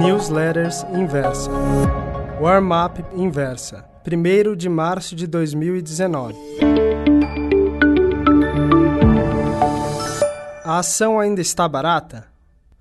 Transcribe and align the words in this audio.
Newsletters 0.00 0.82
Inversa. 0.94 1.50
Warm 2.40 2.70
Up 2.72 3.04
Inversa. 3.14 3.84
1 4.02 4.56
de 4.56 4.66
março 4.66 5.14
de 5.14 5.26
2019. 5.26 6.34
A 10.64 10.78
ação 10.78 11.20
ainda 11.20 11.42
está 11.42 11.68
barata? 11.68 12.26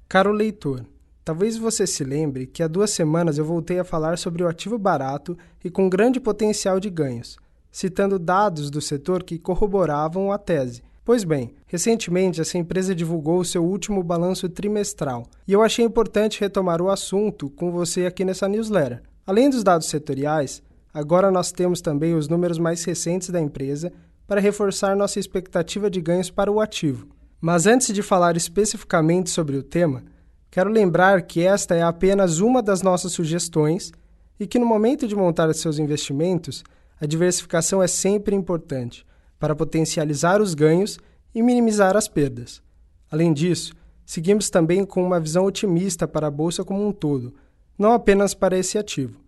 Caro 0.07 0.31
leitor, 0.31 0.85
talvez 1.25 1.57
você 1.57 1.85
se 1.85 2.05
lembre 2.05 2.47
que 2.47 2.63
há 2.63 2.69
duas 2.69 2.91
semanas 2.91 3.37
eu 3.37 3.43
voltei 3.43 3.79
a 3.79 3.83
falar 3.83 4.17
sobre 4.17 4.41
o 4.41 4.47
ativo 4.47 4.77
barato 4.77 5.37
e 5.61 5.69
com 5.69 5.89
grande 5.89 6.21
potencial 6.21 6.79
de 6.79 6.89
ganhos, 6.89 7.35
citando 7.69 8.17
dados 8.17 8.69
do 8.69 8.79
setor 8.79 9.23
que 9.23 9.37
corroboravam 9.37 10.31
a 10.31 10.37
tese. 10.37 10.81
Pois 11.09 11.23
bem, 11.23 11.55
recentemente 11.65 12.39
essa 12.39 12.59
empresa 12.59 12.93
divulgou 12.93 13.43
seu 13.43 13.65
último 13.65 14.03
balanço 14.03 14.47
trimestral 14.47 15.25
e 15.47 15.53
eu 15.53 15.63
achei 15.63 15.83
importante 15.83 16.39
retomar 16.39 16.83
o 16.83 16.89
assunto 16.91 17.49
com 17.49 17.71
você 17.71 18.05
aqui 18.05 18.23
nessa 18.23 18.47
newsletter. 18.47 19.01
Além 19.25 19.49
dos 19.49 19.63
dados 19.63 19.87
setoriais, 19.87 20.61
agora 20.93 21.31
nós 21.31 21.51
temos 21.51 21.81
também 21.81 22.13
os 22.13 22.27
números 22.27 22.59
mais 22.59 22.83
recentes 22.83 23.31
da 23.31 23.41
empresa 23.41 23.91
para 24.27 24.39
reforçar 24.39 24.95
nossa 24.95 25.19
expectativa 25.19 25.89
de 25.89 25.99
ganhos 25.99 26.29
para 26.29 26.51
o 26.51 26.61
ativo. 26.61 27.07
Mas 27.41 27.65
antes 27.65 27.91
de 27.91 28.03
falar 28.03 28.37
especificamente 28.37 29.31
sobre 29.31 29.57
o 29.57 29.63
tema, 29.63 30.03
quero 30.51 30.69
lembrar 30.69 31.23
que 31.23 31.41
esta 31.41 31.73
é 31.73 31.81
apenas 31.81 32.39
uma 32.39 32.61
das 32.61 32.83
nossas 32.83 33.13
sugestões 33.13 33.91
e 34.39 34.45
que 34.45 34.59
no 34.59 34.65
momento 34.67 35.07
de 35.07 35.15
montar 35.15 35.51
seus 35.55 35.79
investimentos, 35.79 36.63
a 37.01 37.07
diversificação 37.07 37.81
é 37.81 37.87
sempre 37.87 38.35
importante 38.35 39.08
para 39.39 39.55
potencializar 39.55 40.41
os 40.41 40.53
ganhos 40.53 40.99
e 41.33 41.41
minimizar 41.41 41.95
as 41.95 42.07
perdas. 42.07 42.61
Além 43.09 43.33
disso, 43.33 43.73
seguimos 44.05 44.49
também 44.49 44.85
com 44.85 45.03
uma 45.03 45.19
visão 45.19 45.45
otimista 45.45 46.07
para 46.07 46.27
a 46.27 46.31
bolsa 46.31 46.63
como 46.63 46.85
um 46.85 46.91
todo, 46.91 47.33
não 47.77 47.93
apenas 47.93 48.33
para 48.33 48.57
esse 48.57 48.77
ativo. 48.77 49.19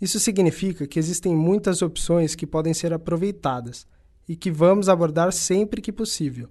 Isso 0.00 0.20
significa 0.20 0.86
que 0.86 0.98
existem 0.98 1.34
muitas 1.34 1.80
opções 1.80 2.34
que 2.34 2.46
podem 2.46 2.74
ser 2.74 2.92
aproveitadas 2.92 3.86
e 4.28 4.36
que 4.36 4.50
vamos 4.50 4.88
abordar 4.88 5.32
sempre 5.32 5.80
que 5.80 5.90
possível. 5.90 6.48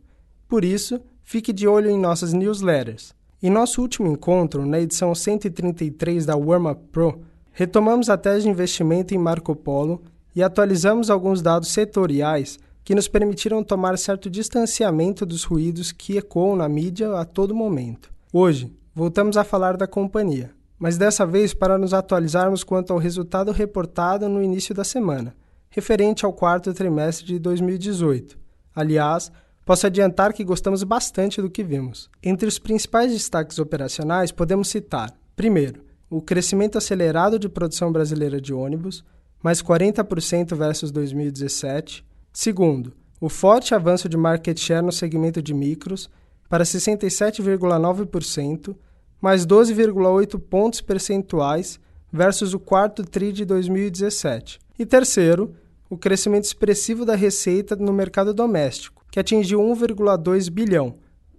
Por 0.47 0.65
isso, 0.65 0.99
fique 1.23 1.53
de 1.53 1.67
olho 1.67 1.89
em 1.89 1.99
nossas 1.99 2.33
newsletters. 2.33 3.13
Em 3.43 3.49
nosso 3.49 3.81
último 3.81 4.07
encontro, 4.07 4.65
na 4.65 4.79
edição 4.79 5.13
133 5.13 6.25
da 6.25 6.35
Warm 6.35 6.67
Up 6.67 6.81
Pro, 6.91 7.21
retomamos 7.51 8.09
a 8.09 8.17
tese 8.17 8.43
de 8.43 8.49
investimento 8.49 9.13
em 9.13 9.17
Marco 9.17 9.55
Polo 9.55 10.01
e 10.35 10.41
atualizamos 10.41 11.09
alguns 11.09 11.41
dados 11.41 11.69
setoriais 11.69 12.57
que 12.85 12.93
nos 12.93 13.07
permitiram 13.07 13.63
tomar 13.63 13.97
certo 13.97 14.29
distanciamento 14.29 15.25
dos 15.25 15.43
ruídos 15.43 15.91
que 15.91 16.17
ecoam 16.17 16.55
na 16.55 16.69
mídia 16.69 17.17
a 17.17 17.25
todo 17.25 17.55
momento. 17.55 18.13
Hoje, 18.31 18.71
voltamos 18.93 19.37
a 19.37 19.43
falar 19.43 19.75
da 19.75 19.87
companhia, 19.87 20.51
mas 20.77 20.95
dessa 20.95 21.25
vez 21.25 21.51
para 21.51 21.79
nos 21.79 21.95
atualizarmos 21.95 22.63
quanto 22.63 22.93
ao 22.93 22.99
resultado 22.99 23.51
reportado 23.51 24.29
no 24.29 24.41
início 24.41 24.75
da 24.75 24.83
semana, 24.83 25.35
referente 25.67 26.25
ao 26.25 26.31
quarto 26.31 26.71
trimestre 26.75 27.25
de 27.25 27.39
2018. 27.39 28.37
Aliás, 28.75 29.31
posso 29.65 29.87
adiantar 29.87 30.31
que 30.31 30.43
gostamos 30.43 30.83
bastante 30.83 31.41
do 31.41 31.49
que 31.49 31.63
vimos. 31.63 32.07
Entre 32.21 32.47
os 32.47 32.59
principais 32.59 33.11
destaques 33.11 33.57
operacionais, 33.57 34.31
podemos 34.31 34.67
citar: 34.67 35.11
primeiro, 35.35 35.81
o 36.07 36.21
crescimento 36.21 36.77
acelerado 36.77 37.39
de 37.39 37.49
produção 37.49 37.91
brasileira 37.91 38.39
de 38.39 38.53
ônibus, 38.53 39.03
mais 39.41 39.59
40% 39.63 40.55
versus 40.55 40.91
2017. 40.91 42.05
Segundo, 42.37 42.91
o 43.21 43.29
forte 43.29 43.73
avanço 43.73 44.09
de 44.09 44.17
market 44.17 44.59
share 44.59 44.85
no 44.85 44.91
segmento 44.91 45.41
de 45.41 45.53
micros 45.53 46.09
para 46.49 46.65
67,9%, 46.65 48.75
mais 49.21 49.45
12,8 49.45 50.37
pontos 50.37 50.81
percentuais 50.81 51.79
versus 52.11 52.53
o 52.53 52.59
quarto 52.59 53.05
TRI 53.05 53.31
de 53.31 53.45
2017. 53.45 54.59
E 54.77 54.85
terceiro, 54.85 55.55
o 55.89 55.97
crescimento 55.97 56.43
expressivo 56.43 57.05
da 57.05 57.15
receita 57.15 57.73
no 57.77 57.93
mercado 57.93 58.33
doméstico, 58.33 59.05
que 59.09 59.17
atingiu 59.17 59.61
1,2 59.61 60.49
bilhão, 60.49 60.97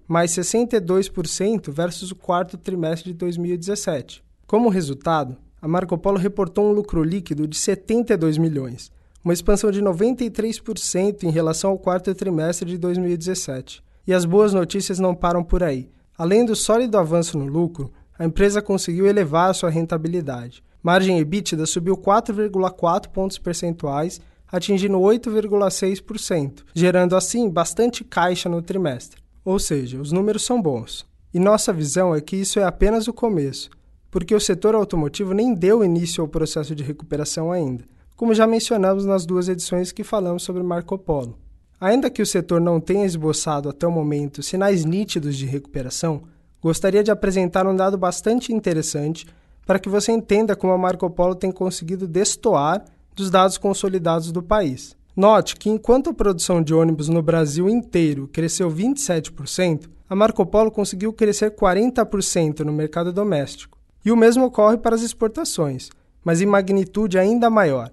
mais 0.09 0.31
62% 0.31 1.71
versus 1.71 2.11
o 2.11 2.17
quarto 2.17 2.57
trimestre 2.57 3.13
de 3.13 3.19
2017. 3.19 4.25
Como 4.47 4.71
resultado, 4.71 5.37
a 5.61 5.69
Marco 5.69 5.99
Polo 5.99 6.17
reportou 6.17 6.65
um 6.65 6.73
lucro 6.73 7.05
líquido 7.05 7.47
de 7.47 7.59
72 7.59 8.39
milhões, 8.39 8.91
uma 9.27 9.33
expansão 9.33 9.73
de 9.73 9.83
93% 9.83 11.25
em 11.25 11.31
relação 11.31 11.73
ao 11.73 11.79
quarto 11.79 12.15
trimestre 12.15 12.71
de 12.71 12.79
2017. 12.79 13.83
E 14.07 14.15
as 14.15 14.25
boas 14.25 14.55
notícias 14.55 15.01
não 15.01 15.17
param 15.17 15.43
por 15.43 15.65
aí. 15.65 15.91
Além 16.17 16.45
do 16.45 16.55
sólido 16.55 16.97
avanço 16.97 17.37
no 17.37 17.45
lucro, 17.45 17.93
a 18.17 18.25
empresa 18.25 18.63
conseguiu 18.63 19.05
elevar 19.05 19.53
sua 19.53 19.69
rentabilidade. 19.69 20.63
Margem 20.81 21.19
EBITDA 21.19 21.67
subiu 21.67 21.97
4,4 21.97 23.09
pontos 23.09 23.37
percentuais, 23.37 24.21
atingindo 24.47 24.97
8,6%, 24.99 26.63
gerando 26.73 27.17
assim 27.17 27.51
bastante 27.51 28.05
caixa 28.05 28.49
no 28.49 28.63
trimestre. 28.63 29.21
Ou 29.45 29.59
seja, 29.59 30.01
os 30.01 30.13
números 30.13 30.45
são 30.45 30.63
bons. 30.63 31.05
E 31.35 31.41
nossa 31.41 31.73
visão 31.73 32.15
é 32.15 32.21
que 32.21 32.37
isso 32.37 32.61
é 32.61 32.63
apenas 32.63 33.09
o 33.09 33.13
começo, 33.13 33.71
porque 34.09 34.37
o 34.37 34.41
setor 34.41 34.77
automotivo 34.77 35.35
nem 35.35 35.53
deu 35.53 35.85
início 35.85 36.23
ao 36.23 36.29
processo 36.29 36.77
de 36.77 36.85
recuperação 36.85 37.51
ainda 37.51 37.85
como 38.17 38.35
já 38.35 38.47
mencionamos 38.47 39.05
nas 39.05 39.27
duas 39.27 39.49
edições 39.49 39.93
que 39.93 40.03
falamos 40.03 40.43
sobre 40.43 40.63
Marco 40.63 40.97
Polo. 40.97 41.39
Ainda 41.79 42.09
que 42.09 42.23
o 42.23 42.27
setor 42.27 42.61
não 42.61 42.81
tenha 42.81 43.05
esboçado 43.05 43.69
até 43.69 43.87
o 43.87 43.93
momento 43.93 44.43
sinais 44.43 44.85
nítidos 44.85 45.37
de 45.37 45.45
recuperação, 45.45 46.23
gostaria 46.63 47.05
de 47.05 47.11
apresentar 47.11 47.67
um 47.67 47.77
dado 47.77 47.99
bastante 47.99 48.53
interessante 48.53 49.27
para 49.67 49.79
que 49.79 49.89
você 49.89 50.13
entenda 50.13 50.57
como 50.57 50.73
a 50.73 50.79
Marco 50.79 51.09
Polo 51.11 51.35
tem 51.35 51.53
conseguido 51.53 52.09
destoar 52.09 52.83
dos 53.15 53.31
dados 53.31 53.59
consolidados 53.59 54.33
do 54.33 54.43
país. 54.43 54.97
Note 55.15 55.57
que 55.57 55.69
enquanto 55.69 56.11
a 56.11 56.15
produção 56.15 56.63
de 56.63 56.73
ônibus 56.73 57.09
no 57.09 57.23
Brasil 57.23 57.69
inteiro 57.69 58.29
cresceu 58.29 58.71
27%, 58.71 59.89
a 60.09 60.15
Marco 60.15 60.47
Polo 60.47 60.71
conseguiu 60.71 61.13
crescer 61.13 61.51
40% 61.51 62.61
no 62.61 62.73
mercado 62.73 63.13
doméstico. 63.13 63.77
E 64.05 64.13
o 64.13 64.17
mesmo 64.17 64.45
ocorre 64.45 64.79
para 64.79 64.95
as 64.95 65.03
exportações, 65.03 65.91
mas 66.25 66.41
em 66.41 66.47
magnitude 66.47 67.19
ainda 67.19 67.51
maior. 67.51 67.91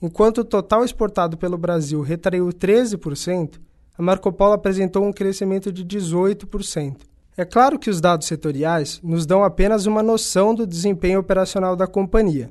Enquanto 0.00 0.38
o 0.38 0.44
total 0.44 0.84
exportado 0.84 1.36
pelo 1.36 1.58
Brasil 1.58 2.00
retraiu 2.02 2.46
13%, 2.48 3.58
a 3.98 4.02
Marco 4.02 4.32
Polo 4.32 4.52
apresentou 4.52 5.04
um 5.04 5.12
crescimento 5.12 5.72
de 5.72 5.84
18%. 5.84 6.96
É 7.36 7.44
claro 7.44 7.78
que 7.78 7.90
os 7.90 8.00
dados 8.00 8.26
setoriais 8.26 9.00
nos 9.02 9.26
dão 9.26 9.42
apenas 9.42 9.86
uma 9.86 10.02
noção 10.02 10.54
do 10.54 10.66
desempenho 10.66 11.20
operacional 11.20 11.74
da 11.74 11.86
companhia. 11.86 12.50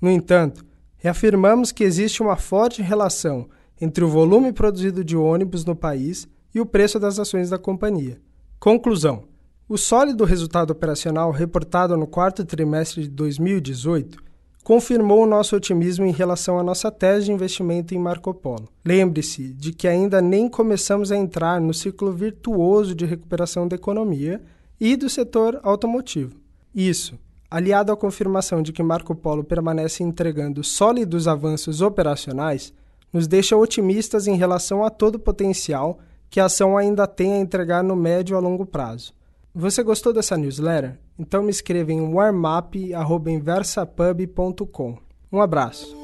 No 0.00 0.10
entanto, 0.10 0.64
reafirmamos 0.96 1.72
que 1.72 1.84
existe 1.84 2.22
uma 2.22 2.36
forte 2.36 2.82
relação 2.82 3.48
entre 3.80 4.04
o 4.04 4.08
volume 4.08 4.52
produzido 4.52 5.04
de 5.04 5.16
ônibus 5.16 5.64
no 5.64 5.76
país 5.76 6.28
e 6.54 6.60
o 6.60 6.66
preço 6.66 6.98
das 6.98 7.18
ações 7.18 7.50
da 7.50 7.58
companhia. 7.58 8.20
Conclusão: 8.58 9.24
o 9.68 9.76
sólido 9.76 10.24
resultado 10.24 10.70
operacional 10.70 11.30
reportado 11.30 11.96
no 11.96 12.06
quarto 12.06 12.44
trimestre 12.44 13.02
de 13.02 13.10
2018 13.10 14.27
confirmou 14.68 15.22
o 15.22 15.26
nosso 15.26 15.56
otimismo 15.56 16.04
em 16.04 16.12
relação 16.12 16.58
à 16.58 16.62
nossa 16.62 16.90
tese 16.90 17.24
de 17.24 17.32
investimento 17.32 17.94
em 17.94 17.98
Marco 17.98 18.34
Polo. 18.34 18.68
Lembre-se 18.84 19.54
de 19.54 19.72
que 19.72 19.88
ainda 19.88 20.20
nem 20.20 20.46
começamos 20.46 21.10
a 21.10 21.16
entrar 21.16 21.58
no 21.58 21.72
ciclo 21.72 22.12
virtuoso 22.12 22.94
de 22.94 23.06
recuperação 23.06 23.66
da 23.66 23.76
economia 23.76 24.42
e 24.78 24.94
do 24.94 25.08
setor 25.08 25.58
automotivo. 25.62 26.36
Isso, 26.74 27.18
aliado 27.50 27.90
à 27.92 27.96
confirmação 27.96 28.60
de 28.60 28.70
que 28.70 28.82
Marco 28.82 29.14
Polo 29.14 29.42
permanece 29.42 30.02
entregando 30.02 30.62
sólidos 30.62 31.26
avanços 31.26 31.80
operacionais, 31.80 32.70
nos 33.10 33.26
deixa 33.26 33.56
otimistas 33.56 34.26
em 34.26 34.36
relação 34.36 34.84
a 34.84 34.90
todo 34.90 35.14
o 35.14 35.18
potencial 35.18 35.98
que 36.28 36.40
a 36.40 36.44
ação 36.44 36.76
ainda 36.76 37.06
tem 37.06 37.32
a 37.32 37.38
entregar 37.38 37.82
no 37.82 37.96
médio 37.96 38.36
a 38.36 38.38
longo 38.38 38.66
prazo. 38.66 39.14
Você 39.58 39.82
gostou 39.82 40.12
dessa 40.12 40.36
newsletter? 40.36 41.00
Então 41.18 41.42
me 41.42 41.50
escreva 41.50 41.92
em 41.92 42.00
warmup.inversapub.com. 42.00 44.98
Um 45.32 45.40
abraço. 45.40 45.96